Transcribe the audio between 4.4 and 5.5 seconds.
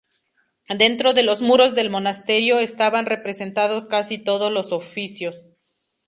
los oficios.